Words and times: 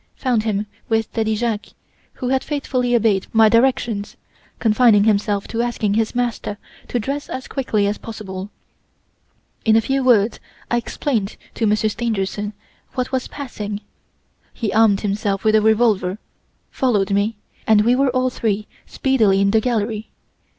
I 0.17 0.23
found 0.23 0.41
him 0.41 0.65
with 0.89 1.13
Daddy 1.13 1.35
Jacques, 1.35 1.75
who 2.13 2.29
had 2.29 2.43
faithfully 2.43 2.95
obeyed 2.95 3.27
my 3.33 3.49
directions, 3.49 4.17
confining 4.57 5.03
himself 5.03 5.47
to 5.49 5.61
asking 5.61 5.93
his 5.93 6.15
master 6.15 6.57
to 6.87 6.99
dress 6.99 7.29
as 7.29 7.47
quickly 7.47 7.85
as 7.85 7.99
possible. 7.99 8.49
In 9.63 9.75
a 9.75 9.79
few 9.81 10.03
words 10.03 10.39
I 10.71 10.77
explained 10.77 11.37
to 11.53 11.67
Monsieur 11.67 11.89
Stangerson 11.89 12.53
what 12.95 13.11
was 13.11 13.27
passing. 13.27 13.81
He 14.51 14.73
armed 14.73 15.01
himself 15.01 15.43
with 15.43 15.53
a 15.53 15.61
revolver, 15.61 16.17
followed 16.71 17.11
me, 17.11 17.35
and 17.67 17.81
we 17.85 17.95
were 17.95 18.09
all 18.09 18.31
three 18.31 18.65
speedily 18.87 19.39
in 19.39 19.51
the 19.51 19.61
gallery. 19.61 20.09